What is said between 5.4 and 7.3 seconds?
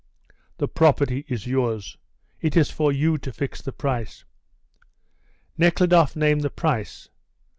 Nekhludoff named the price.